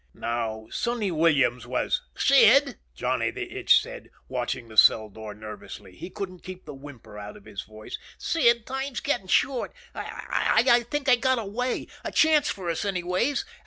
[0.15, 5.95] Now, Sonny Williams was "Sid," Johnny the Itch said, watching the cell door nervously.
[5.95, 8.03] He couldn't keep the whimper out of his voice now.
[8.17, 9.71] "Sid, time's getting short.
[9.93, 13.45] I I think I got a way, a chance for us anyways.